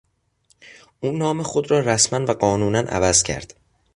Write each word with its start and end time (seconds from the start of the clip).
او 0.99 1.11
نام 1.17 1.43
خود 1.43 1.71
را 1.71 1.79
رسما 1.79 2.25
و 2.25 2.31
قانونا 2.33 2.79
عوض 2.79 3.23
کرد. 3.23 3.53